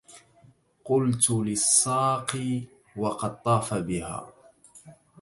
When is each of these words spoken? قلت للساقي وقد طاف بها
قلت 0.85 1.31
للساقي 1.31 2.63
وقد 2.97 3.41
طاف 3.41 3.73
بها 3.73 4.33